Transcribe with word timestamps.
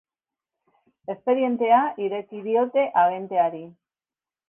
Espedientea 1.15 1.83
ireki 2.07 2.43
diote 2.51 2.89
agenteari. 3.07 3.65